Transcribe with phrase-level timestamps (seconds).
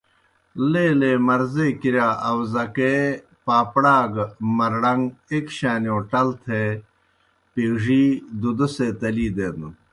[0.71, 2.93] لیلے مرضے کِرِیا آؤزکے،
[3.45, 4.25] پاپڑا گہ
[4.57, 8.05] مرڑن٘گ ایْک شانِیؤ ٹل تھےپیڙِی
[8.41, 9.73] دُدہ سے تلی دینَن۔